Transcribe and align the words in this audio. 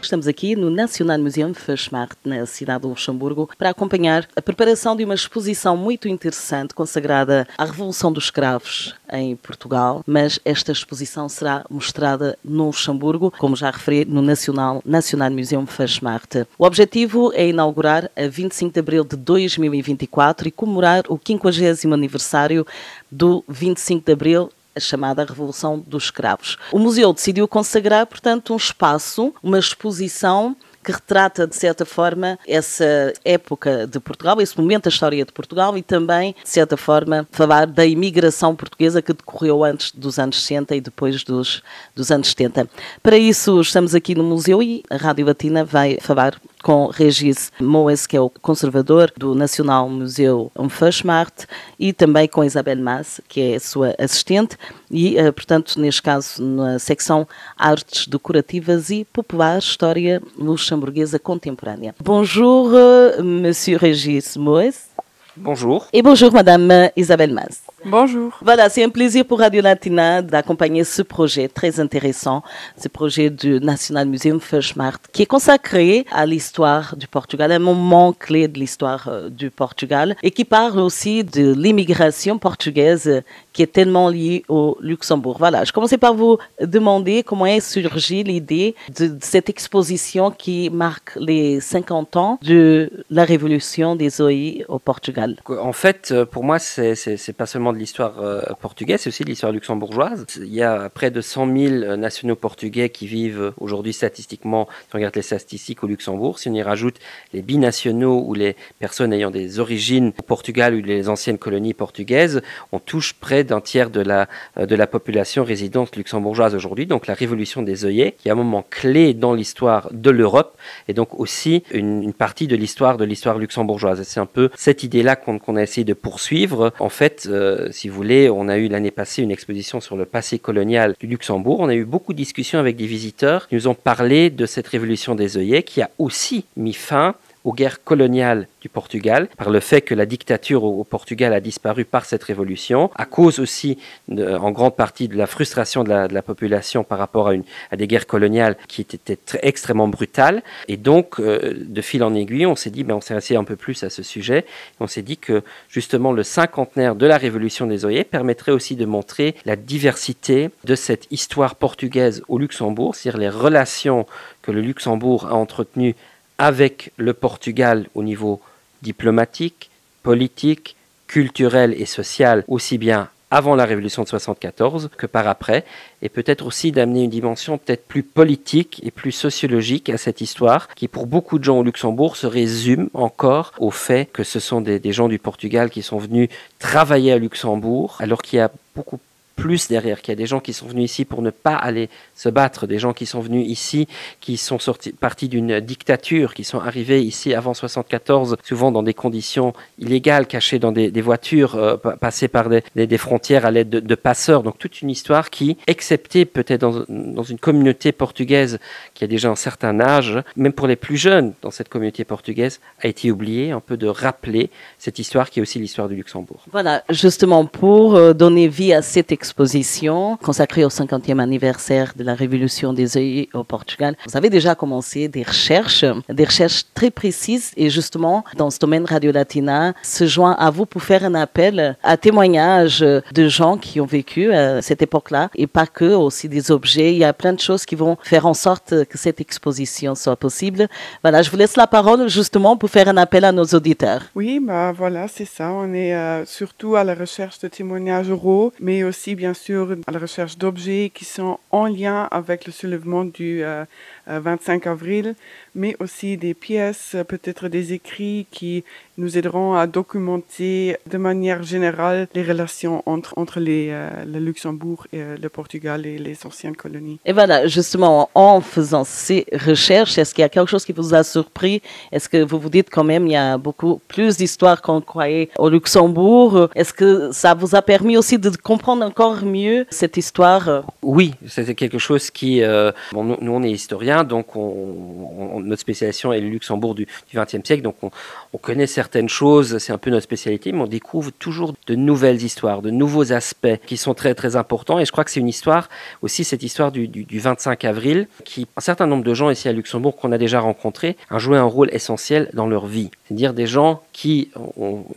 Estamos 0.00 0.28
aqui 0.28 0.54
no 0.54 0.70
National 0.70 1.18
Museum 1.18 1.52
Fashmart, 1.52 2.16
na 2.24 2.46
cidade 2.46 2.82
de 2.82 2.88
Luxemburgo, 2.88 3.50
para 3.58 3.70
acompanhar 3.70 4.28
a 4.34 4.40
preparação 4.40 4.96
de 4.96 5.04
uma 5.04 5.14
exposição 5.14 5.76
muito 5.76 6.08
interessante 6.08 6.72
consagrada 6.72 7.46
à 7.58 7.64
Revolução 7.64 8.12
dos 8.12 8.24
Escravos 8.24 8.94
em 9.12 9.34
Portugal, 9.36 10.02
mas 10.06 10.38
esta 10.44 10.70
exposição 10.70 11.28
será 11.28 11.64
mostrada 11.68 12.38
no 12.44 12.66
Luxemburgo, 12.66 13.32
como 13.38 13.56
já 13.56 13.70
referi, 13.70 14.04
no 14.04 14.22
National, 14.22 14.80
National 14.84 15.30
Museum 15.30 15.66
Fashmart. 15.66 16.46
O 16.56 16.64
objetivo 16.64 17.32
é 17.34 17.48
inaugurar 17.48 18.10
a 18.16 18.28
25 18.28 18.72
de 18.72 18.80
abril 18.80 19.04
de 19.04 19.16
2024 19.16 20.48
e 20.48 20.52
comemorar 20.52 21.04
o 21.08 21.18
50 21.22 21.92
aniversário 21.92 22.66
do 23.10 23.44
25 23.48 24.06
de 24.06 24.12
abril 24.12 24.50
a 24.78 24.80
chamada 24.80 25.24
Revolução 25.24 25.78
dos 25.86 26.04
Escravos. 26.04 26.56
O 26.72 26.78
museu 26.78 27.12
decidiu 27.12 27.46
consagrar, 27.46 28.06
portanto, 28.06 28.54
um 28.54 28.56
espaço, 28.56 29.34
uma 29.42 29.58
exposição 29.58 30.56
que 30.82 30.92
retrata, 30.92 31.46
de 31.46 31.54
certa 31.54 31.84
forma, 31.84 32.38
essa 32.46 33.12
época 33.22 33.86
de 33.86 34.00
Portugal, 34.00 34.40
esse 34.40 34.58
momento 34.58 34.84
da 34.84 34.88
história 34.88 35.22
de 35.22 35.32
Portugal 35.32 35.76
e 35.76 35.82
também, 35.82 36.34
de 36.42 36.48
certa 36.48 36.78
forma, 36.78 37.28
falar 37.30 37.66
da 37.66 37.84
imigração 37.84 38.56
portuguesa 38.56 39.02
que 39.02 39.12
decorreu 39.12 39.62
antes 39.62 39.92
dos 39.92 40.18
anos 40.18 40.40
60 40.40 40.76
e 40.76 40.80
depois 40.80 41.22
dos, 41.24 41.62
dos 41.94 42.10
anos 42.10 42.28
70. 42.28 42.70
Para 43.02 43.18
isso, 43.18 43.60
estamos 43.60 43.94
aqui 43.94 44.14
no 44.14 44.24
museu 44.24 44.62
e 44.62 44.82
a 44.88 44.96
Rádio 44.96 45.26
Latina 45.26 45.62
vai 45.62 45.98
falar 46.00 46.40
com 46.68 46.88
Regis 46.88 47.50
Moes, 47.58 48.06
que 48.06 48.14
é 48.14 48.20
o 48.20 48.28
conservador 48.28 49.10
do 49.16 49.34
Nacional 49.34 49.88
Museu 49.88 50.52
Umfashmart, 50.54 51.46
e 51.78 51.94
também 51.94 52.28
com 52.28 52.44
Isabel 52.44 52.76
Mas, 52.76 53.22
que 53.26 53.54
é 53.54 53.58
sua 53.58 53.94
assistente, 53.98 54.54
e, 54.90 55.16
eh, 55.16 55.32
portanto, 55.32 55.80
neste 55.80 56.02
caso, 56.02 56.44
na 56.44 56.78
secção 56.78 57.26
Artes 57.56 58.06
Decorativas 58.06 58.90
e 58.90 59.06
Popular 59.06 59.60
História 59.60 60.20
Luxemburguesa 60.36 61.18
Contemporânea. 61.18 61.94
Bonjour, 62.04 62.70
euh, 62.74 63.22
Monsieur 63.22 63.80
Regis 63.80 64.36
Moes. 64.36 64.90
Bonjour. 65.34 65.86
Et 65.90 66.02
bonjour, 66.02 66.30
Madame 66.30 66.90
Isabelle 66.94 67.32
Mas. 67.32 67.67
Bonjour. 67.84 68.36
Voilà, 68.42 68.68
c'est 68.68 68.82
un 68.82 68.88
plaisir 68.88 69.24
pour 69.24 69.38
Radio 69.38 69.62
Latina 69.62 70.20
d'accompagner 70.20 70.82
ce 70.82 71.00
projet 71.00 71.46
très 71.46 71.78
intéressant, 71.78 72.42
ce 72.76 72.88
projet 72.88 73.30
du 73.30 73.60
National 73.60 74.08
Museum 74.08 74.40
Fashmart, 74.40 74.98
qui 75.12 75.22
est 75.22 75.26
consacré 75.26 76.04
à 76.10 76.26
l'histoire 76.26 76.96
du 76.96 77.06
Portugal, 77.06 77.52
un 77.52 77.60
moment 77.60 78.12
clé 78.12 78.48
de 78.48 78.58
l'histoire 78.58 79.06
euh, 79.06 79.28
du 79.28 79.50
Portugal, 79.50 80.16
et 80.24 80.32
qui 80.32 80.44
parle 80.44 80.80
aussi 80.80 81.22
de 81.22 81.54
l'immigration 81.54 82.36
portugaise 82.38 83.22
qui 83.58 83.64
est 83.64 83.66
tellement 83.66 84.08
liée 84.08 84.44
au 84.46 84.78
Luxembourg. 84.80 85.34
Voilà, 85.36 85.64
je 85.64 85.72
commençais 85.72 85.98
par 85.98 86.14
vous 86.14 86.38
demander 86.60 87.24
comment 87.24 87.44
est 87.44 87.58
surgie 87.58 88.22
l'idée 88.22 88.76
de, 88.96 89.18
cette 89.20 89.48
exposition 89.48 90.30
qui 90.30 90.70
marque 90.70 91.16
les 91.16 91.58
50 91.58 92.16
ans 92.16 92.38
de 92.40 92.88
la 93.10 93.24
révolution 93.24 93.96
des 93.96 94.20
OI 94.20 94.64
au 94.68 94.78
Portugal. 94.78 95.38
En 95.48 95.72
fait, 95.72 96.14
pour 96.30 96.44
moi, 96.44 96.60
c'est 96.60 97.32
pas 97.36 97.46
seulement 97.46 97.72
de 97.72 97.78
l'histoire 97.78 98.22
euh, 98.22 98.42
portugaise, 98.60 99.00
c'est 99.00 99.08
aussi 99.08 99.24
de 99.24 99.30
l'histoire 99.30 99.50
luxembourgeoise. 99.50 100.24
Il 100.36 100.54
y 100.54 100.62
a 100.62 100.88
près 100.88 101.10
de 101.10 101.20
100 101.20 101.56
000 101.56 101.96
nationaux 101.96 102.36
portugais 102.36 102.90
qui 102.90 103.08
vivent 103.08 103.54
aujourd'hui 103.58 103.92
statistiquement, 103.92 104.68
si 104.82 104.94
on 104.94 104.98
regarde 104.98 105.16
les 105.16 105.22
statistiques 105.22 105.82
au 105.82 105.88
Luxembourg. 105.88 106.38
Si 106.38 106.48
on 106.48 106.54
y 106.54 106.62
rajoute 106.62 107.00
les 107.32 107.42
binationaux 107.42 108.22
ou 108.24 108.34
les 108.34 108.54
personnes 108.78 109.12
ayant 109.12 109.32
des 109.32 109.58
origines 109.58 110.12
au 110.16 110.36
ou 110.48 110.82
les 110.82 111.08
anciennes 111.08 111.38
colonies 111.38 111.74
portugaises, 111.74 112.40
on 112.70 112.78
touche 112.78 113.14
près 113.14 113.47
d'un 113.48 113.60
tiers 113.60 113.90
de 113.90 114.00
la, 114.00 114.28
euh, 114.58 114.66
de 114.66 114.76
la 114.76 114.86
population 114.86 115.42
résidente 115.44 115.96
luxembourgeoise 115.96 116.54
aujourd'hui. 116.54 116.86
Donc 116.86 117.06
la 117.06 117.14
révolution 117.14 117.62
des 117.62 117.84
œillets, 117.84 118.14
qui 118.18 118.28
est 118.28 118.30
un 118.30 118.36
moment 118.36 118.64
clé 118.68 119.14
dans 119.14 119.34
l'histoire 119.34 119.88
de 119.92 120.10
l'Europe, 120.10 120.56
et 120.86 120.94
donc 120.94 121.18
aussi 121.18 121.64
une, 121.72 122.12
partie 122.12 122.46
de 122.46 122.56
l'histoire 122.56 122.96
de 122.96 123.04
l'histoire 123.04 123.38
luxembourgeoise. 123.38 124.02
C'est 124.02 124.20
un 124.20 124.26
peu 124.26 124.50
cette 124.56 124.82
idée-là 124.82 125.16
qu'on 125.16 125.38
qu'on 125.38 125.56
a 125.56 125.62
essayé 125.62 125.84
de 125.84 125.94
poursuivre. 125.94 126.72
En 126.78 126.88
fait, 126.88 127.26
euh, 127.28 127.68
si 127.72 127.88
vous 127.88 127.96
voulez, 127.96 128.30
on 128.30 128.48
a 128.48 128.58
eu 128.58 128.68
l'année 128.68 128.90
passée 128.90 129.22
une 129.22 129.30
exposition 129.30 129.80
sur 129.80 129.96
le 129.96 130.04
passé 130.04 130.38
colonial 130.38 130.94
du 131.00 131.06
Luxembourg. 131.06 131.60
On 131.60 131.68
a 131.68 131.74
eu 131.74 131.84
beaucoup 131.84 132.12
de 132.12 132.18
discussions 132.18 132.58
avec 132.58 132.76
des 132.76 132.86
visiteurs 132.86 133.48
qui 133.48 133.54
nous 133.54 133.68
ont 133.68 133.74
parlé 133.74 134.30
de 134.30 134.46
cette 134.46 134.68
révolution 134.68 135.14
des 135.14 135.36
œillets 135.36 135.62
qui 135.62 135.80
a 135.82 135.90
aussi 135.98 136.44
mis 136.56 136.74
fin 136.74 137.14
aux 137.44 137.52
guerres 137.52 137.82
coloniales 137.82 138.48
du 138.60 138.68
Portugal, 138.68 139.28
par 139.36 139.50
le 139.50 139.60
fait 139.60 139.80
que 139.80 139.94
la 139.94 140.06
dictature 140.06 140.64
au, 140.64 140.84
Portugal 140.84 141.32
a 141.32 141.40
disparu 141.40 141.84
par 141.84 142.04
cette 142.04 142.22
révolution, 142.24 142.90
à 142.94 143.04
cause 143.04 143.38
aussi 143.38 143.78
en 144.10 144.50
grande 144.50 144.76
partie 144.76 145.08
de 145.08 145.16
la 145.16 145.26
frustration 145.26 145.84
de 145.84 145.90
la, 145.90 146.22
population 146.22 146.84
par 146.84 146.98
rapport 146.98 147.30
à, 147.70 147.76
des 147.76 147.86
guerres 147.86 148.06
coloniales 148.06 148.56
qui 148.68 148.82
étaient 148.82 149.18
extrêmement 149.42 149.88
brutales. 149.88 150.42
Et 150.66 150.76
donc, 150.76 151.20
euh, 151.20 151.54
de 151.56 151.80
fil 151.80 152.02
en 152.02 152.14
aiguille, 152.14 152.46
on 152.46 152.56
s'est 152.56 152.70
dit, 152.70 152.84
ben, 152.84 152.94
on 152.94 153.00
s'est 153.00 153.14
resté 153.14 153.36
un 153.36 153.44
peu 153.44 153.56
plus 153.56 153.82
à 153.82 153.90
ce 153.90 154.02
sujet. 154.02 154.44
On 154.80 154.86
s'est 154.86 155.02
dit 155.02 155.16
que 155.16 155.42
justement 155.68 156.12
le 156.12 156.22
cinquantenaire 156.22 156.94
de 156.94 157.06
la 157.06 157.16
révolution 157.16 157.66
des 157.66 157.84
œillets 157.84 158.04
permettrait 158.04 158.52
aussi 158.52 158.76
de 158.76 158.84
montrer 158.84 159.34
la 159.44 159.56
diversité 159.56 160.50
de 160.64 160.74
cette 160.74 161.06
histoire 161.10 161.54
portugaise 161.54 162.22
au 162.28 162.38
Luxembourg, 162.38 162.94
c'est-à-dire 162.94 163.20
les 163.20 163.28
relations 163.28 164.06
que 164.42 164.50
le 164.50 164.60
Luxembourg 164.60 165.26
a 165.26 165.34
entretenues 165.34 165.94
avec 166.38 166.92
le 166.96 167.12
Portugal 167.12 167.86
au 167.94 168.02
niveau 168.02 168.40
diplomatique, 168.82 169.70
politique, 170.02 170.76
culturel 171.06 171.74
et 171.76 171.86
social, 171.86 172.44
aussi 172.48 172.78
bien 172.78 173.08
avant 173.30 173.54
la 173.54 173.66
révolution 173.66 174.02
de 174.04 174.08
74 174.08 174.90
que 174.96 175.06
par 175.06 175.28
après, 175.28 175.64
et 176.00 176.08
peut-être 176.08 176.46
aussi 176.46 176.72
d'amener 176.72 177.04
une 177.04 177.10
dimension 177.10 177.58
peut-être 177.58 177.86
plus 177.86 178.02
politique 178.02 178.80
et 178.84 178.90
plus 178.90 179.12
sociologique 179.12 179.90
à 179.90 179.98
cette 179.98 180.20
histoire, 180.20 180.68
qui 180.74 180.88
pour 180.88 181.06
beaucoup 181.06 181.38
de 181.38 181.44
gens 181.44 181.58
au 181.58 181.62
Luxembourg 181.62 182.16
se 182.16 182.26
résume 182.26 182.88
encore 182.94 183.52
au 183.58 183.70
fait 183.70 184.10
que 184.10 184.24
ce 184.24 184.40
sont 184.40 184.60
des, 184.60 184.78
des 184.78 184.92
gens 184.92 185.08
du 185.08 185.18
Portugal 185.18 185.68
qui 185.68 185.82
sont 185.82 185.98
venus 185.98 186.30
travailler 186.58 187.12
à 187.12 187.18
Luxembourg, 187.18 187.96
alors 188.00 188.22
qu'il 188.22 188.38
y 188.38 188.42
a 188.42 188.50
beaucoup 188.74 188.98
plus 189.38 189.68
derrière, 189.68 190.02
qu'il 190.02 190.10
y 190.10 190.16
a 190.16 190.16
des 190.16 190.26
gens 190.26 190.40
qui 190.40 190.52
sont 190.52 190.66
venus 190.66 190.90
ici 190.90 191.04
pour 191.04 191.22
ne 191.22 191.30
pas 191.30 191.54
aller 191.54 191.88
se 192.16 192.28
battre, 192.28 192.66
des 192.66 192.80
gens 192.80 192.92
qui 192.92 193.06
sont 193.06 193.20
venus 193.20 193.46
ici, 193.48 193.86
qui 194.20 194.36
sont 194.36 194.58
sortis, 194.58 194.92
partis 194.92 195.28
d'une 195.28 195.60
dictature, 195.60 196.34
qui 196.34 196.42
sont 196.42 196.58
arrivés 196.58 197.02
ici 197.02 197.32
avant 197.34 197.54
74, 197.54 198.36
souvent 198.42 198.72
dans 198.72 198.82
des 198.82 198.94
conditions 198.94 199.52
illégales, 199.78 200.26
cachés 200.26 200.58
dans 200.58 200.72
des, 200.72 200.90
voitures, 201.00 201.54
euh, 201.54 201.76
passés 201.76 202.26
par 202.26 202.48
des, 202.48 202.98
frontières 202.98 203.46
à 203.46 203.52
l'aide 203.52 203.70
de, 203.70 203.94
passeurs. 203.94 204.42
Donc 204.42 204.58
toute 204.58 204.82
une 204.82 204.90
histoire 204.90 205.30
qui, 205.30 205.56
excepté 205.68 206.24
peut-être 206.24 206.60
dans, 206.60 206.84
dans, 206.88 207.22
une 207.22 207.38
communauté 207.38 207.92
portugaise 207.92 208.58
qui 208.94 209.04
a 209.04 209.06
déjà 209.06 209.30
un 209.30 209.36
certain 209.36 209.78
âge, 209.78 210.18
même 210.34 210.52
pour 210.52 210.66
les 210.66 210.76
plus 210.76 210.96
jeunes 210.96 211.32
dans 211.42 211.52
cette 211.52 211.68
communauté 211.68 212.04
portugaise, 212.04 212.60
a 212.82 212.88
été 212.88 213.12
oubliée, 213.12 213.52
un 213.52 213.60
peu 213.60 213.76
de 213.76 213.86
rappeler 213.86 214.50
cette 214.78 214.98
histoire 214.98 215.30
qui 215.30 215.38
est 215.38 215.42
aussi 215.42 215.60
l'histoire 215.60 215.88
du 215.88 215.94
Luxembourg. 215.94 216.44
Voilà, 216.50 216.82
justement 216.90 217.46
pour 217.46 217.94
euh, 217.94 218.14
donner 218.14 218.48
vie 218.48 218.72
à 218.72 218.82
cette 218.82 219.12
exposition 219.28 220.16
consacrée 220.22 220.64
au 220.64 220.68
50e 220.68 221.18
anniversaire 221.20 221.92
de 221.94 222.02
la 222.02 222.14
révolution 222.14 222.72
des 222.72 222.96
œillets 222.96 223.28
au 223.34 223.44
Portugal. 223.44 223.94
Vous 224.08 224.16
avez 224.16 224.30
déjà 224.30 224.54
commencé 224.54 225.06
des 225.08 225.22
recherches, 225.22 225.84
des 226.08 226.24
recherches 226.24 226.64
très 226.72 226.90
précises 226.90 227.52
et 227.58 227.68
justement 227.68 228.24
dans 228.36 228.50
ce 228.50 228.58
domaine 228.58 228.86
Radio 228.86 229.12
Latina 229.12 229.74
se 229.82 230.06
joint 230.06 230.32
à 230.32 230.48
vous 230.50 230.64
pour 230.64 230.82
faire 230.82 231.04
un 231.04 231.14
appel 231.14 231.76
à 231.82 231.98
témoignages 231.98 232.80
de 232.80 233.28
gens 233.28 233.58
qui 233.58 233.82
ont 233.82 233.86
vécu 233.86 234.32
à 234.32 234.62
cette 234.62 234.80
époque-là 234.80 235.28
et 235.34 235.46
pas 235.46 235.66
que, 235.66 235.92
aussi 235.94 236.28
des 236.28 236.50
objets. 236.50 236.92
Il 236.92 236.98
y 236.98 237.04
a 237.04 237.12
plein 237.12 237.34
de 237.34 237.40
choses 237.40 237.66
qui 237.66 237.74
vont 237.74 237.98
faire 238.02 238.24
en 238.24 238.34
sorte 238.34 238.84
que 238.86 238.96
cette 238.96 239.20
exposition 239.20 239.94
soit 239.94 240.16
possible. 240.16 240.68
Voilà, 241.02 241.20
je 241.20 241.30
vous 241.30 241.36
laisse 241.36 241.56
la 241.56 241.66
parole 241.66 242.08
justement 242.08 242.56
pour 242.56 242.70
faire 242.70 242.88
un 242.88 242.96
appel 242.96 243.24
à 243.26 243.32
nos 243.32 243.44
auditeurs. 243.44 244.04
Oui, 244.14 244.40
bah 244.40 244.72
voilà, 244.72 245.06
c'est 245.06 245.26
ça. 245.26 245.52
On 245.52 245.74
est 245.74 245.94
euh, 245.94 246.24
surtout 246.24 246.76
à 246.76 246.84
la 246.84 246.94
recherche 246.94 247.38
de 247.40 247.48
témoignages 247.48 248.10
oraux, 248.10 248.52
mais 248.58 248.84
aussi 248.84 249.17
bien 249.18 249.34
sûr 249.34 249.74
à 249.88 249.90
la 249.90 249.98
recherche 249.98 250.38
d'objets 250.38 250.90
qui 250.94 251.04
sont 251.04 251.40
en 251.50 251.66
lien 251.66 252.08
avec 252.12 252.46
le 252.46 252.52
soulèvement 252.52 253.04
du, 253.04 253.42
euh, 253.42 253.64
25 254.08 254.66
avril, 254.66 255.14
mais 255.54 255.76
aussi 255.80 256.16
des 256.16 256.34
pièces, 256.34 256.96
peut-être 257.06 257.48
des 257.48 257.72
écrits 257.72 258.26
qui 258.30 258.64
nous 258.96 259.18
aideront 259.18 259.54
à 259.54 259.66
documenter 259.66 260.76
de 260.90 260.98
manière 260.98 261.42
générale 261.42 262.08
les 262.14 262.22
relations 262.22 262.82
entre, 262.86 263.14
entre 263.16 263.38
les, 263.40 263.70
le 264.06 264.18
Luxembourg 264.18 264.86
et 264.92 265.02
le 265.20 265.28
Portugal 265.28 265.86
et 265.86 265.98
les 265.98 266.16
anciennes 266.26 266.56
colonies. 266.56 266.98
Et 267.04 267.12
voilà, 267.12 267.46
justement, 267.46 268.10
en 268.14 268.40
faisant 268.40 268.84
ces 268.84 269.26
recherches, 269.32 269.98
est-ce 269.98 270.14
qu'il 270.14 270.22
y 270.22 270.24
a 270.24 270.28
quelque 270.28 270.48
chose 270.48 270.64
qui 270.64 270.72
vous 270.72 270.94
a 270.94 271.02
surpris? 271.02 271.62
Est-ce 271.92 272.08
que 272.08 272.22
vous 272.22 272.38
vous 272.38 272.50
dites 272.50 272.70
quand 272.70 272.84
même 272.84 273.06
il 273.06 273.12
y 273.12 273.16
a 273.16 273.38
beaucoup 273.38 273.80
plus 273.88 274.16
d'histoires 274.16 274.62
qu'on 274.62 274.80
croyait 274.80 275.30
au 275.38 275.48
Luxembourg? 275.48 276.48
Est-ce 276.54 276.72
que 276.72 277.10
ça 277.12 277.34
vous 277.34 277.54
a 277.54 277.62
permis 277.62 277.96
aussi 277.96 278.18
de 278.18 278.30
comprendre 278.30 278.84
encore 278.84 279.24
mieux 279.24 279.66
cette 279.70 279.96
histoire? 279.96 280.64
Oui, 280.82 281.14
c'était 281.26 281.54
quelque 281.54 281.78
chose 281.78 282.10
qui... 282.10 282.42
Euh, 282.42 282.72
bon, 282.92 283.04
nous, 283.04 283.32
on 283.32 283.42
est 283.42 283.50
historiens, 283.50 283.97
donc 284.04 284.36
on, 284.36 285.40
notre 285.40 285.60
spécialisation 285.60 286.12
est 286.12 286.20
le 286.20 286.28
Luxembourg 286.28 286.74
du 286.74 286.86
XXe 287.14 287.44
siècle, 287.44 287.62
donc 287.62 287.76
on, 287.82 287.90
on 288.32 288.38
connaît 288.38 288.66
certaines 288.66 289.08
choses, 289.08 289.58
c'est 289.58 289.72
un 289.72 289.78
peu 289.78 289.90
notre 289.90 290.04
spécialité, 290.04 290.52
mais 290.52 290.60
on 290.60 290.66
découvre 290.66 291.10
toujours 291.10 291.54
de 291.66 291.74
nouvelles 291.74 292.22
histoires, 292.22 292.62
de 292.62 292.70
nouveaux 292.70 293.12
aspects 293.12 293.56
qui 293.66 293.76
sont 293.76 293.94
très 293.94 294.14
très 294.14 294.36
importants. 294.36 294.78
Et 294.78 294.84
je 294.84 294.92
crois 294.92 295.04
que 295.04 295.10
c'est 295.10 295.20
une 295.20 295.28
histoire, 295.28 295.68
aussi 296.02 296.24
cette 296.24 296.42
histoire 296.42 296.72
du, 296.72 296.88
du, 296.88 297.04
du 297.04 297.18
25 297.18 297.64
avril, 297.64 298.08
qui 298.24 298.46
un 298.56 298.60
certain 298.60 298.86
nombre 298.86 299.04
de 299.04 299.14
gens 299.14 299.30
ici 299.30 299.48
à 299.48 299.52
Luxembourg 299.52 299.96
qu'on 299.96 300.12
a 300.12 300.18
déjà 300.18 300.40
rencontrés 300.40 300.96
ont 301.10 301.18
joué 301.18 301.38
un 301.38 301.44
rôle 301.44 301.68
essentiel 301.72 302.30
dans 302.32 302.46
leur 302.46 302.66
vie. 302.66 302.90
C'est-à-dire 303.08 303.32
des 303.32 303.46
gens 303.46 303.80
qui 303.94 304.30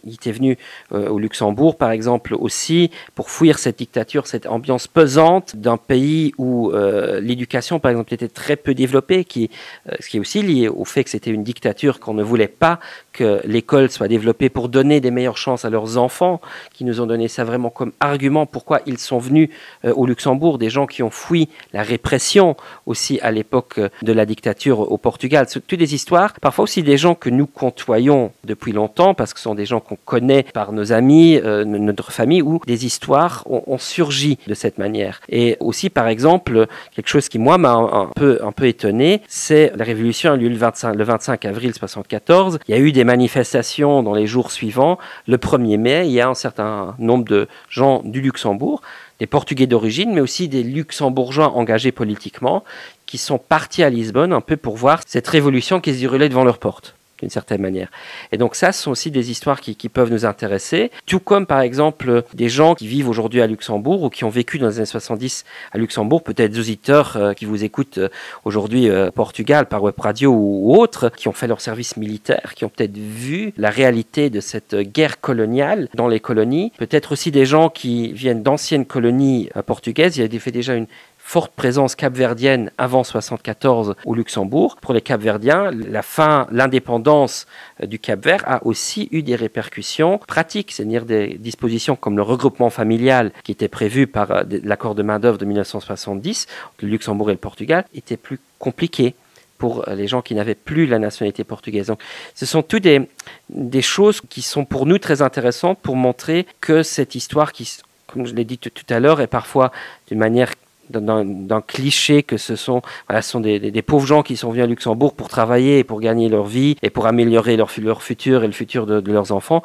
étaient 0.06 0.34
venus 0.34 0.58
euh, 0.92 1.08
au 1.08 1.18
Luxembourg, 1.18 1.78
par 1.78 1.92
exemple, 1.92 2.36
aussi 2.38 2.92
pour 3.16 3.30
fuir 3.30 3.58
cette 3.58 3.78
dictature, 3.78 4.28
cette 4.28 4.48
ambiance 4.48 4.88
pesante 4.88 5.56
d'un 5.56 5.78
pays 5.78 6.34
où 6.38 6.72
euh, 6.72 7.22
l'éducation, 7.22 7.80
par 7.80 7.92
exemple, 7.92 8.14
était 8.14 8.28
très 8.28 8.58
peu 8.58 8.74
développée, 8.74 9.24
qui, 9.24 9.50
euh, 9.90 9.96
ce 10.02 10.10
qui 10.10 10.18
est 10.18 10.20
aussi 10.20 10.42
lié 10.42 10.68
au 10.68 10.84
fait 10.84 11.06
que 11.06 11.10
c'était 11.10 11.32
une 11.32 11.44
dictature 11.44 12.02
qu'on 12.02 12.14
ne 12.14 12.24
voulait 12.24 12.50
pas 12.50 12.82
que 13.14 13.42
l'école 13.46 13.90
soit 13.90 14.10
développée 14.10 14.50
pour 14.50 14.68
donner 14.68 15.00
des 15.00 15.12
meilleures 15.12 15.38
chances 15.38 15.64
à 15.64 15.70
leurs 15.70 15.98
enfants, 15.98 16.42
qui 16.74 16.84
nous 16.84 17.00
ont 17.00 17.06
donné 17.06 17.30
ça 17.30 17.46
vraiment 17.46 17.70
comme 17.70 17.94
argument 18.02 18.46
pourquoi 18.46 18.82
ils 18.86 18.98
sont 18.98 19.20
venus 19.20 19.50
au 19.84 20.06
Luxembourg, 20.06 20.58
des 20.58 20.70
gens 20.70 20.86
qui 20.86 21.04
ont 21.04 21.10
fui 21.10 21.50
la 21.74 21.84
répression 21.84 22.56
aussi 22.86 23.20
à 23.22 23.32
l'époque 23.32 23.80
de 24.02 24.14
la 24.14 24.26
dictature 24.26 24.80
au 24.80 24.98
Portugal. 24.98 25.46
Toutes 25.68 25.80
des 25.80 25.94
histoires, 25.94 26.34
parfois 26.40 26.64
aussi 26.64 26.84
des 26.84 26.98
gens 26.98 27.16
que 27.16 27.30
nous 27.30 27.48
côtoyons 27.48 28.01
depuis 28.44 28.72
longtemps, 28.72 29.14
parce 29.14 29.34
que 29.34 29.40
ce 29.40 29.44
sont 29.44 29.56
des 29.56 29.66
gens 29.66 29.80
qu'on 29.80 29.98
connaît 30.06 30.44
par 30.54 30.72
nos 30.72 30.92
amis, 30.92 31.38
euh, 31.38 31.64
notre 31.66 32.12
famille, 32.12 32.42
où 32.42 32.60
des 32.66 32.86
histoires 32.86 33.44
ont, 33.48 33.78
surgi 33.78 34.38
de 34.48 34.54
cette 34.54 34.78
manière. 34.78 35.22
Et 35.30 35.58
aussi, 35.60 35.90
par 35.90 36.08
exemple, 36.08 36.68
quelque 36.94 37.08
chose 37.08 37.30
qui, 37.30 37.40
moi, 37.40 37.58
m'a 37.58 37.74
un, 37.74 38.08
peu, 38.16 38.40
un 38.44 38.52
étonné, 38.64 39.22
c'est 39.28 39.72
la 39.76 39.84
révolution 39.84 40.32
a 40.32 40.36
eu 40.36 40.40
lieu 40.40 40.50
le 40.50 40.56
25, 40.56 40.96
le 40.96 41.04
25 41.04 41.46
avril 41.46 41.70
1974. 41.70 42.60
Il 42.68 42.76
y 42.76 42.78
a 42.78 42.80
eu 42.80 42.92
des 42.92 43.04
manifestations 43.04 44.04
dans 44.04 44.14
les 44.14 44.28
jours 44.28 44.52
suivants. 44.52 44.98
Le 45.28 45.38
1er 45.38 45.78
mai, 45.78 46.04
il 46.06 46.12
y 46.12 46.22
a 46.22 46.30
un 46.30 46.36
certain 46.36 46.96
nombre 47.00 47.26
de 47.26 47.48
gens 47.70 48.02
du 48.04 48.22
Luxembourg 48.22 48.82
des 49.20 49.28
Portugais 49.28 49.68
d'origine, 49.68 50.16
mais 50.16 50.22
aussi 50.22 50.48
des 50.48 50.64
Luxembourgeois 50.64 51.50
engagés 51.56 51.92
politiquement, 51.92 52.64
qui 53.06 53.20
sont 53.20 53.38
partis 53.38 53.84
à 53.84 53.90
Lisbonne 53.92 54.34
un 54.34 54.42
peu 54.42 54.58
pour 54.58 54.78
voir 54.78 55.02
cette 55.06 55.28
révolution 55.28 55.80
qui 55.80 55.94
se 55.94 56.00
déroulait 56.00 56.28
devant 56.28 56.44
leurs 56.44 56.58
portes 56.58 56.96
d'une 57.22 57.30
certaine 57.30 57.62
manière. 57.62 57.90
Et 58.32 58.38
donc 58.38 58.56
ça, 58.56 58.72
ce 58.72 58.84
sont 58.84 58.92
aussi 58.92 59.12
des 59.12 59.32
histoires 59.32 59.62
qui, 59.62 59.76
peuvent 59.90 60.12
nous 60.12 60.26
intéresser, 60.26 60.92
tout 61.06 61.20
comme 61.20 61.46
par 61.46 61.62
exemple 61.62 62.24
des 62.34 62.50
gens 62.50 62.76
qui 62.76 62.88
vivent 62.88 63.10
aujourd'hui 63.10 63.42
à 63.42 63.48
Luxembourg 63.48 64.04
ou 64.04 64.10
qui 64.10 64.24
ont 64.24 64.30
vécu 64.30 64.58
dans 64.58 64.68
les 64.68 64.78
années 64.78 64.86
70 64.86 65.44
à 65.72 65.78
Luxembourg, 65.78 66.24
peut-être 66.24 66.52
des 66.52 66.60
auditeurs 66.60 67.18
euh, 67.18 67.34
qui 67.34 67.46
vous 67.46 67.64
écoutent 67.64 67.98
euh, 67.98 68.10
aujourd'hui 68.46 68.90
au 68.90 68.94
euh, 68.94 69.12
Portugal 69.12 69.66
par 69.68 69.84
web 69.84 69.96
radio 69.98 70.32
ou, 70.32 70.76
autres, 70.76 71.10
qui 71.10 71.28
ont 71.28 71.34
fait 71.34 71.48
leur 71.48 71.62
service 71.62 71.98
militaire, 71.98 72.54
qui 72.56 72.66
ont 72.66 72.70
peut-être 72.70 72.98
vu 72.98 73.54
la 73.58 73.70
réalité 73.70 74.30
de 74.30 74.40
cette 74.40 74.76
guerre 74.76 75.20
coloniale 75.20 75.90
dans 75.94 76.08
les 76.08 76.20
colonies, 76.20 76.72
peut-être 76.78 77.12
aussi 77.12 77.32
des 77.32 77.46
gens 77.46 77.70
qui 77.70 78.14
viennent 78.14 78.44
d'anciennes 78.44 78.86
colonies 78.86 79.50
portugaises, 79.66 80.18
il 80.18 80.32
y 80.32 80.38
a 80.38 80.40
fait 80.40 80.52
déjà 80.52 80.76
une 80.76 80.88
forte 81.24 81.54
présence 81.54 81.96
capverdienne 81.96 82.72
avant 82.78 83.04
74 83.04 83.96
au 84.06 84.16
Luxembourg. 84.16 84.78
Pour 84.82 84.94
les 84.94 85.02
Capverdiens, 85.02 85.72
la 85.72 86.02
fin, 86.02 86.48
l'indépendance 86.52 87.48
euh, 87.82 87.86
du 87.86 88.00
Cap-Vert 88.00 88.44
a 88.46 88.66
aussi 88.66 89.08
eu 89.12 89.24
des 89.24 89.36
répercussions 89.36 90.18
pratiques, 90.28 90.74
c'est-à-dire 90.74 91.06
des 91.06 91.38
dispositions 91.40 91.96
comme 91.96 92.18
le 92.18 92.24
regroupement 92.24 92.70
familial 92.70 93.32
qui 93.44 93.54
était 93.54 93.70
prévu 93.70 94.08
par 94.08 94.32
euh, 94.32 94.44
l'accord 94.64 94.94
de 94.94 95.04
main-d'œuvre 95.04 95.38
de 95.38 95.46
1970 95.46 96.48
entre 96.74 96.86
le 96.86 96.90
Luxembourg 96.90 97.30
et 97.30 97.34
le 97.34 97.40
Portugal, 97.40 97.86
était 97.94 98.18
plus 98.18 98.40
compliqué 98.60 99.16
pour 99.58 99.88
euh, 99.88 99.96
les 99.96 100.08
gens 100.08 100.22
qui 100.22 100.36
n'avaient 100.36 100.56
plus 100.56 100.86
la 100.86 101.00
nationalité 101.00 101.44
portugaise. 101.44 101.88
Donc, 101.88 102.02
ce 102.36 102.46
sont 102.46 102.64
toutes 102.64 102.84
des, 102.84 103.08
des 103.50 103.82
choses 103.82 104.20
qui 104.20 104.42
sont 104.42 104.66
pour 104.66 104.86
nous 104.86 104.98
très 104.98 105.22
intéressantes 105.22 105.80
pour 105.80 105.96
montrer 105.96 106.46
que 106.60 106.84
cette 106.84 107.16
histoire 107.16 107.54
qui, 107.54 107.78
comme 108.08 108.26
je 108.26 108.34
l'ai 108.34 108.44
dit 108.44 108.58
tout 108.58 108.72
à 108.90 109.00
l'heure, 109.00 109.22
est 109.22 109.28
parfois 109.28 109.72
d'une 110.08 110.20
manière 110.20 110.52
d'un 110.92 111.62
cliché 111.62 112.24
que 112.24 112.38
ce 112.38 112.56
sont, 112.56 112.82
ce 113.10 113.22
sont 113.22 113.40
des, 113.40 113.82
pauvres 113.82 114.06
gens 114.06 114.24
qui 114.24 114.38
sont 114.38 114.52
venus 114.52 114.64
à 114.64 114.68
Luxembourg 114.68 115.14
pour 115.14 115.28
travailler 115.28 115.80
et 115.80 115.84
pour 115.84 116.00
gagner 116.00 116.30
leur 116.30 116.46
vie 116.46 116.76
et 116.82 116.90
pour 116.90 117.08
améliorer 117.08 117.58
leur, 117.58 117.72
leur 117.82 118.04
futur 118.04 118.44
et 118.44 118.48
le 118.48 118.54
futur 118.54 118.86
de 118.86 119.12
leurs 119.12 119.32
enfants 119.32 119.64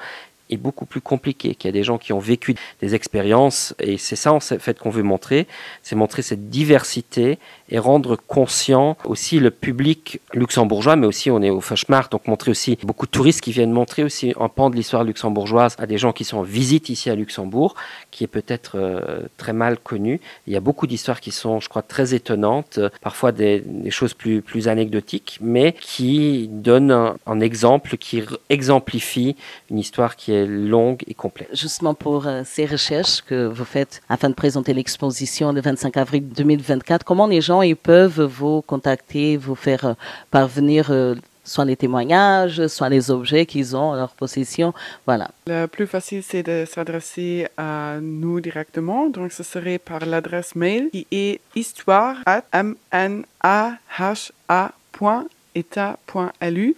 est 0.50 0.56
beaucoup 0.56 0.87
plus 0.87 1.00
compliqué, 1.00 1.54
qu'il 1.54 1.69
y 1.69 1.70
a 1.70 1.72
des 1.72 1.82
gens 1.82 1.98
qui 1.98 2.12
ont 2.12 2.19
vécu 2.19 2.54
des 2.81 2.94
expériences, 2.94 3.75
et 3.81 3.98
c'est 3.98 4.16
ça 4.16 4.32
en 4.32 4.40
fait 4.40 4.78
qu'on 4.78 4.90
veut 4.90 5.02
montrer, 5.02 5.46
c'est 5.82 5.96
montrer 5.96 6.22
cette 6.22 6.48
diversité 6.50 7.38
et 7.69 7.78
rendre 7.78 8.16
conscient 8.16 8.96
aussi 9.04 9.40
le 9.40 9.50
public 9.50 10.20
luxembourgeois, 10.32 10.96
mais 10.96 11.06
aussi 11.06 11.31
on 11.31 11.43
est 11.43 11.50
au 11.50 11.60
Fashmart, 11.60 12.08
donc 12.10 12.28
montrer 12.28 12.50
aussi 12.50 12.78
beaucoup 12.82 13.06
de 13.06 13.10
touristes 13.10 13.40
qui 13.40 13.52
viennent 13.52 13.72
montrer 13.72 14.04
aussi 14.04 14.34
un 14.38 14.48
pan 14.48 14.70
de 14.70 14.76
l'histoire 14.76 15.04
luxembourgeoise 15.04 15.76
à 15.78 15.87
des 15.87 15.98
gens 15.98 16.12
qui 16.12 16.25
sont 16.25 16.38
en 16.38 16.43
visite 16.43 16.88
ici 16.88 17.10
à 17.10 17.14
Luxembourg, 17.14 17.75
qui 18.10 18.25
est 18.25 18.28
peut-être 18.28 18.72
euh, 18.76 19.20
très 19.37 19.52
mal 19.52 19.78
connu. 19.78 20.20
Il 20.46 20.52
y 20.52 20.56
a 20.56 20.60
beaucoup 20.60 20.87
d'histoires 20.87 21.20
qui 21.20 21.32
sont, 21.32 21.60
je 21.60 21.69
crois, 21.69 21.82
très 21.82 22.14
étonnantes, 22.14 22.78
parfois 23.00 23.32
des, 23.32 23.60
des, 23.60 23.90
choses 23.90 24.14
plus, 24.14 24.43
plus 24.43 24.69
anecdotiques, 24.69 25.38
mais 25.40 25.75
qui 25.81 26.48
donnent 26.50 26.90
un, 26.90 27.16
un, 27.26 27.40
exemple, 27.40 27.96
qui 27.96 28.22
exemplifie 28.48 29.37
une 29.70 29.78
histoire 29.78 30.16
qui 30.16 30.32
est 30.32 30.36
longue 30.44 31.03
et 31.06 31.15
complète. 31.15 31.49
Justement 31.53 31.94
pour 31.94 32.27
euh, 32.27 32.43
ces 32.44 32.67
recherches 32.67 33.23
que 33.23 33.47
vous 33.47 33.65
faites 33.65 34.03
afin 34.09 34.29
de 34.29 34.35
présenter 34.35 34.75
l'exposition 34.75 35.53
le 35.53 35.61
25 35.61 35.97
avril 35.97 36.29
2024, 36.29 37.05
comment 37.05 37.27
les 37.27 37.41
gens 37.41 37.62
ils 37.62 37.77
peuvent 37.77 38.23
vous 38.23 38.62
contacter, 38.62 39.37
vous 39.37 39.55
faire 39.55 39.85
euh, 39.85 39.94
parvenir 40.31 40.91
euh, 40.91 41.15
soit 41.44 41.65
les 41.65 41.77
témoignages, 41.77 42.67
soit 42.67 42.88
les 42.88 43.11
objets 43.11 43.47
qu'ils 43.47 43.77
ont 43.77 43.93
à 43.93 43.97
leur 43.97 44.11
possession? 44.11 44.75
Voilà. 45.06 45.31
Le 45.47 45.67
plus 45.67 45.87
facile, 45.87 46.23
c'est 46.23 46.43
de 46.43 46.65
s'adresser 46.69 47.47
à 47.56 47.99
nous 48.03 48.41
directement. 48.41 49.09
Donc, 49.09 49.32
ce 49.32 49.43
serait 49.43 49.79
par 49.79 50.05
l'adresse 50.05 50.56
mail 50.56 50.91
qui 50.91 51.06
est 51.12 51.41
histoire 51.55 52.17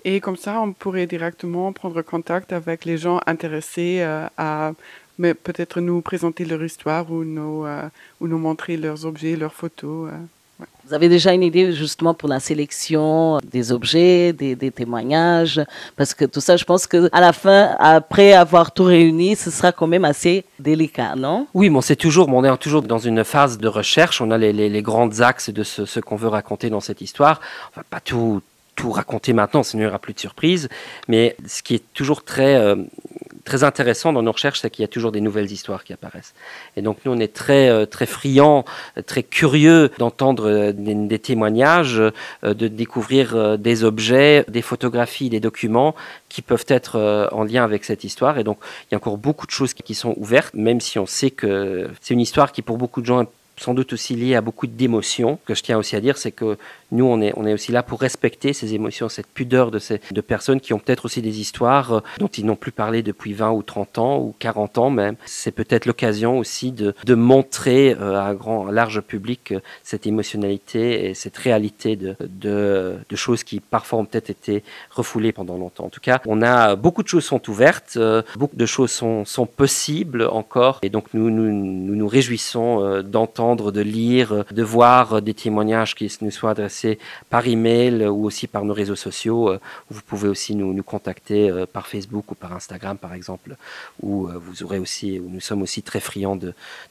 et 0.04 0.20
comme 0.20 0.36
ça 0.36 0.60
on 0.60 0.72
pourrait 0.72 1.06
directement 1.06 1.72
prendre 1.72 2.00
contact 2.02 2.52
avec 2.52 2.84
les 2.84 2.96
gens 2.96 3.20
intéressés 3.26 3.98
euh, 4.00 4.26
à 4.36 4.72
peut-être 5.18 5.80
nous 5.80 6.00
présenter 6.00 6.44
leur 6.44 6.62
histoire 6.62 7.10
ou 7.10 7.24
nous, 7.24 7.66
ou 8.20 8.28
nous 8.28 8.38
montrer 8.38 8.76
leurs 8.76 9.04
objets, 9.04 9.34
leurs 9.34 9.54
photos. 9.54 10.10
Vous 10.86 10.94
avez 10.94 11.08
déjà 11.10 11.34
une 11.34 11.42
idée 11.42 11.72
justement 11.72 12.14
pour 12.14 12.28
la 12.30 12.40
sélection 12.40 13.38
des 13.44 13.72
objets, 13.72 14.32
des, 14.32 14.70
témoignages, 14.70 15.60
parce 15.96 16.14
que 16.14 16.24
tout 16.24 16.40
ça, 16.40 16.56
je 16.56 16.64
pense 16.64 16.86
que 16.86 17.10
à 17.12 17.20
la 17.20 17.34
fin, 17.34 17.76
après 17.78 18.32
avoir 18.32 18.72
tout 18.72 18.84
réuni, 18.84 19.36
ce 19.36 19.50
sera 19.50 19.70
quand 19.70 19.86
même 19.86 20.06
assez 20.06 20.46
délicat, 20.58 21.14
non? 21.14 21.46
Oui, 21.52 21.68
mais 21.68 21.82
c'est 21.82 21.96
toujours, 21.96 22.28
on 22.28 22.42
est 22.42 22.56
toujours 22.56 22.82
dans 22.82 22.98
une 22.98 23.22
phase 23.22 23.58
de 23.58 23.68
recherche. 23.68 24.22
On 24.22 24.30
a 24.30 24.38
les, 24.38 24.52
les, 24.52 24.82
grands 24.82 25.20
axes 25.20 25.50
de 25.50 25.62
ce, 25.62 26.00
qu'on 26.00 26.16
veut 26.16 26.28
raconter 26.28 26.70
dans 26.70 26.80
cette 26.80 27.02
histoire. 27.02 27.40
On 27.76 27.80
va 27.80 27.84
pas 27.88 28.00
tout 28.00 28.40
tout 28.78 28.92
raconter 28.92 29.32
maintenant, 29.32 29.64
sinon 29.64 29.82
il 29.82 29.86
n'y 29.86 29.88
aura 29.88 29.98
plus 29.98 30.14
de 30.14 30.20
surprises. 30.20 30.68
Mais 31.08 31.36
ce 31.46 31.64
qui 31.64 31.74
est 31.74 31.82
toujours 31.94 32.22
très 32.22 32.54
euh, 32.54 32.76
très 33.48 33.64
intéressant 33.64 34.12
dans 34.12 34.22
nos 34.22 34.32
recherches, 34.32 34.60
c'est 34.60 34.68
qu'il 34.68 34.82
y 34.82 34.84
a 34.84 34.88
toujours 34.88 35.10
des 35.10 35.22
nouvelles 35.22 35.50
histoires 35.50 35.82
qui 35.82 35.94
apparaissent. 35.94 36.34
Et 36.76 36.82
donc 36.82 36.98
nous, 37.04 37.12
on 37.12 37.18
est 37.18 37.32
très, 37.32 37.68
euh, 37.70 37.86
très 37.86 38.04
friands, 38.04 38.64
très 39.06 39.22
curieux 39.22 39.90
d'entendre 39.98 40.48
euh, 40.48 40.72
des, 40.72 41.18
témoignages, 41.18 41.98
euh, 41.98 42.12
de 42.54 42.68
découvrir 42.68 43.58
des 43.58 43.84
objets, 43.84 44.44
des 44.48 44.62
photographies, 44.62 45.30
des 45.30 45.40
documents 45.40 45.94
qui 46.28 46.42
peuvent 46.42 46.66
être 46.68 47.28
en 47.32 47.42
lien 47.44 47.64
avec 47.64 47.84
cette 47.84 48.04
histoire. 48.04 48.38
Et 48.38 48.44
donc, 48.44 48.58
il 48.84 48.88
y 48.92 48.94
a 48.94 48.98
encore 48.98 49.16
beaucoup 49.16 49.46
de 49.46 49.50
choses 49.50 49.72
qui 49.72 49.94
sont 49.94 50.14
ouvertes, 50.18 50.54
même 50.54 50.80
si 50.80 50.98
on 50.98 51.06
sait 51.06 51.30
que 51.30 51.88
c'est 52.00 52.12
une 52.14 52.20
histoire 52.20 52.52
qui, 52.52 52.60
pour 52.60 52.76
beaucoup 52.76 53.00
de 53.00 53.06
gens, 53.06 53.24
sans 53.58 53.74
doute 53.74 53.92
aussi 53.92 54.14
lié 54.14 54.34
à 54.34 54.40
beaucoup 54.40 54.66
d'émotions. 54.66 55.38
Ce 55.42 55.48
que 55.48 55.54
je 55.54 55.62
tiens 55.62 55.78
aussi 55.78 55.96
à 55.96 56.00
dire, 56.00 56.16
c'est 56.16 56.32
que 56.32 56.56
nous, 56.90 57.04
on 57.04 57.20
est, 57.20 57.32
on 57.36 57.46
est 57.46 57.52
aussi 57.52 57.70
là 57.70 57.82
pour 57.82 58.00
respecter 58.00 58.52
ces 58.52 58.74
émotions, 58.74 59.08
cette 59.08 59.26
pudeur 59.26 59.70
de 59.70 59.78
ces 59.78 60.00
de 60.10 60.20
personnes 60.20 60.60
qui 60.60 60.72
ont 60.72 60.78
peut-être 60.78 61.04
aussi 61.04 61.20
des 61.20 61.40
histoires 61.40 61.92
euh, 61.92 62.00
dont 62.18 62.28
ils 62.28 62.46
n'ont 62.46 62.56
plus 62.56 62.72
parlé 62.72 63.02
depuis 63.02 63.34
20 63.34 63.50
ou 63.50 63.62
30 63.62 63.98
ans 63.98 64.18
ou 64.18 64.34
40 64.38 64.78
ans 64.78 64.90
même. 64.90 65.16
C'est 65.26 65.50
peut-être 65.50 65.86
l'occasion 65.86 66.38
aussi 66.38 66.72
de, 66.72 66.94
de 67.04 67.14
montrer 67.14 67.94
euh, 67.98 68.14
à 68.14 68.24
un 68.24 68.34
grand, 68.34 68.66
large 68.70 69.00
public 69.02 69.52
euh, 69.52 69.60
cette 69.82 70.06
émotionnalité 70.06 71.10
et 71.10 71.14
cette 71.14 71.36
réalité 71.36 71.96
de, 71.96 72.16
de, 72.20 72.96
de 73.08 73.16
choses 73.16 73.44
qui 73.44 73.60
parfois 73.60 73.98
ont 73.98 74.04
peut-être 74.04 74.30
été 74.30 74.62
refoulées 74.90 75.32
pendant 75.32 75.56
longtemps. 75.56 75.86
En 75.86 75.90
tout 75.90 76.00
cas, 76.00 76.20
on 76.26 76.42
a 76.42 76.76
beaucoup 76.76 77.02
de 77.02 77.08
choses 77.08 77.24
sont 77.24 77.48
ouvertes, 77.50 77.98
beaucoup 78.36 78.56
de 78.56 78.66
choses 78.66 78.90
sont, 78.90 79.24
sont 79.24 79.46
possibles 79.46 80.22
encore 80.24 80.78
et 80.82 80.88
donc 80.88 81.06
nous 81.12 81.30
nous, 81.30 81.52
nous, 81.52 81.94
nous 81.94 82.08
réjouissons 82.08 83.02
d'entendre, 83.02 83.47
de 83.56 83.80
lire, 83.80 84.44
de 84.50 84.62
voir 84.62 85.22
des 85.22 85.34
témoignages 85.34 85.94
qui 85.94 86.10
nous 86.20 86.30
soient 86.30 86.50
adressés 86.50 86.98
par 87.30 87.46
email 87.46 88.06
ou 88.06 88.24
aussi 88.24 88.46
par 88.46 88.64
nos 88.64 88.74
réseaux 88.74 88.96
sociaux. 88.96 89.50
Euh, 89.50 89.60
vous 89.90 90.00
pouvez 90.06 90.28
aussi 90.28 90.54
nous, 90.54 90.82
contacter 90.82 91.50
euh, 91.50 91.66
par 91.66 91.86
Facebook 91.86 92.30
ou 92.30 92.34
par 92.34 92.52
Instagram, 92.52 92.96
par 92.96 93.14
exemple, 93.14 93.56
où 94.02 94.26
euh, 94.26 94.38
vous 94.38 94.62
aurez 94.62 94.78
aussi, 94.78 95.20
nous 95.20 95.40
sommes 95.40 95.62
aussi 95.62 95.82
très 95.82 96.00
friands 96.00 96.38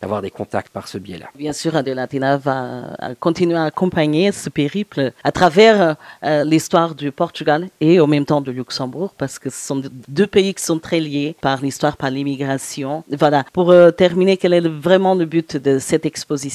d'avoir 0.02 0.22
des 0.22 0.30
contacts 0.30 0.70
par 0.70 0.88
ce 0.88 0.98
biais-là. 0.98 1.28
Bien 1.36 1.54
sûr, 1.54 1.74
Radio 1.74 1.94
Latina 1.94 2.38
va 2.38 2.98
continuer 3.20 3.58
à 3.58 3.66
accompagner 3.66 4.32
ce 4.32 4.50
périple 4.50 5.12
à 5.24 5.32
travers 5.32 5.96
l'histoire 6.24 6.96
du 6.96 7.12
Portugal 7.12 7.70
et 7.82 8.00
en 8.00 8.08
même 8.08 8.26
temps 8.26 8.42
du 8.42 8.52
Luxembourg, 8.52 9.14
parce 9.18 9.40
que 9.40 9.50
ce 9.50 9.68
sont 9.68 9.82
deux 10.08 10.28
pays 10.28 10.54
qui 10.54 10.64
sont 10.64 10.80
très 10.80 11.00
liés 11.00 11.36
par 11.42 11.62
l'histoire, 11.62 11.98
par 11.98 12.10
l'immigration. 12.10 13.04
Voilà. 13.12 13.46
Pour 13.54 13.74
terminer, 13.96 14.38
quel 14.38 14.54
est 14.54 14.68
vraiment 14.68 15.16
le 15.16 15.26
but 15.26 15.58
de 15.58 15.80
cette 15.80 16.06
exposition? 16.06 16.47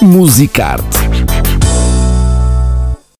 Musicarte 0.00 0.98